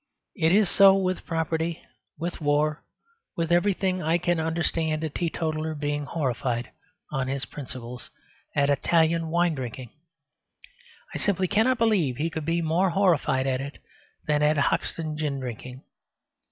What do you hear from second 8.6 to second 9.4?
Italian